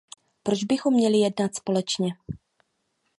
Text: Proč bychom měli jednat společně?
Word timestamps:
Proč 0.43 0.63
bychom 0.63 0.93
měli 0.93 1.17
jednat 1.17 1.55
společně? 1.55 2.13